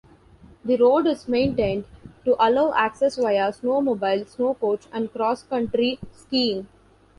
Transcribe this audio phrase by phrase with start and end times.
[0.65, 1.85] The road is maintained
[2.25, 6.67] to allow access via snowmobile, snow coach, and cross-country skiing.